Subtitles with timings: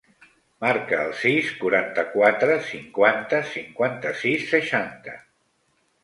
[0.63, 5.15] Marca el sis, quaranta-quatre, cinquanta, cinquanta-sis, seixanta.